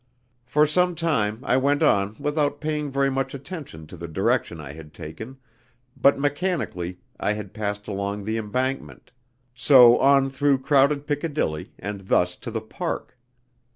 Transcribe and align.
For 0.47 0.65
some 0.65 0.95
time 0.95 1.41
I 1.43 1.57
went 1.57 1.83
on 1.83 2.15
without 2.17 2.59
paying 2.59 2.89
very 2.89 3.11
much 3.11 3.35
attention 3.35 3.85
to 3.85 3.95
the 3.95 4.07
direction 4.07 4.59
I 4.59 4.73
had 4.73 4.95
taken, 4.95 5.37
but 5.95 6.17
mechanically 6.17 6.97
I 7.19 7.33
had 7.33 7.53
passed 7.53 7.87
along 7.87 8.23
the 8.25 8.39
Embankment, 8.39 9.11
so 9.53 9.99
on 9.99 10.31
through 10.31 10.63
crowded 10.63 11.05
Piccadilly, 11.05 11.73
and 11.77 12.07
thus 12.07 12.35
to 12.37 12.49
the 12.49 12.61
Park. 12.61 13.15